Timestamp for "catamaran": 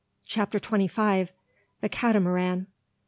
1.89-2.65